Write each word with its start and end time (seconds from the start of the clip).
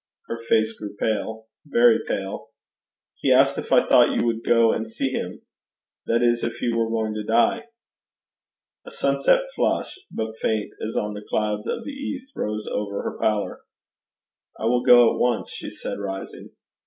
Her 0.25 0.43
face 0.45 0.73
grew 0.73 0.95
pale 0.95 1.45
very 1.63 1.99
pale. 2.07 2.47
'He 3.17 3.31
asked 3.31 3.59
if 3.59 3.71
I 3.71 3.87
thought 3.87 4.19
you 4.19 4.25
would 4.25 4.43
go 4.43 4.71
and 4.73 4.89
see 4.89 5.09
him 5.09 5.43
that 6.07 6.23
is 6.23 6.43
if 6.43 6.55
he 6.57 6.73
were 6.73 6.89
going 6.89 7.13
to 7.13 7.23
die.' 7.23 7.67
A 8.83 8.89
sunset 8.89 9.43
flush, 9.55 9.99
but 10.11 10.39
faint 10.39 10.73
as 10.83 10.97
on 10.97 11.13
the 11.13 11.21
clouds 11.29 11.67
of 11.67 11.83
the 11.83 11.91
east, 11.91 12.35
rose 12.35 12.65
over 12.65 13.03
her 13.03 13.17
pallor. 13.19 13.59
'I 14.59 14.65
will 14.65 14.81
go 14.83 15.13
at 15.13 15.19
once,' 15.19 15.51
she 15.53 15.69
said, 15.69 15.99
rising. 15.99 16.49